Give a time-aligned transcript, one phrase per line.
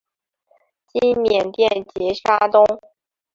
[0.93, 2.65] 今缅甸杰沙东。